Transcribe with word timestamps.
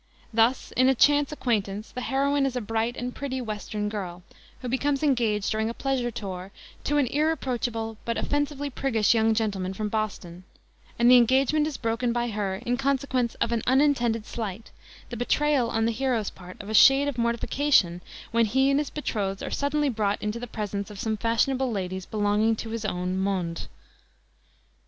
Thus 0.33 0.71
in 0.75 0.89
A 0.89 0.95
Chance 0.95 1.31
Acquaintance 1.31 1.91
the 1.91 2.01
heroine 2.01 2.43
is 2.47 2.55
a 2.55 2.59
bright 2.59 2.97
and 2.97 3.13
pretty 3.13 3.39
Western 3.39 3.87
girl, 3.87 4.23
who 4.61 4.67
becomes 4.67 5.03
engaged 5.03 5.51
during 5.51 5.69
a 5.69 5.75
pleasure 5.75 6.09
tour 6.09 6.51
to 6.85 6.97
an 6.97 7.05
irreproachable 7.05 7.99
but 8.03 8.17
offensively 8.17 8.71
priggish 8.71 9.13
young 9.13 9.35
gentleman 9.35 9.75
from 9.75 9.89
Boston, 9.89 10.43
and 10.97 11.11
the 11.11 11.17
engagement 11.17 11.67
is 11.67 11.77
broken 11.77 12.11
by 12.11 12.29
her 12.29 12.55
in 12.65 12.77
consequence 12.77 13.35
of 13.35 13.51
an 13.51 13.61
unintended 13.67 14.25
slight 14.25 14.71
the 15.11 15.17
betrayal 15.17 15.69
on 15.69 15.85
the 15.85 15.91
hero's 15.91 16.31
part 16.31 16.59
of 16.59 16.67
a 16.71 16.73
shade 16.73 17.07
of 17.07 17.19
mortification 17.19 18.01
when 18.31 18.47
he 18.47 18.71
and 18.71 18.79
his 18.79 18.89
betrothed 18.89 19.43
are 19.43 19.51
suddenly 19.51 19.87
brought 19.87 20.19
into 20.19 20.39
the 20.39 20.47
presence 20.47 20.89
of 20.89 20.99
some 20.99 21.15
fashionable 21.15 21.69
ladies 21.71 22.07
belonging 22.07 22.55
to 22.55 22.71
his 22.71 22.85
own 22.85 23.15
monde. 23.19 23.67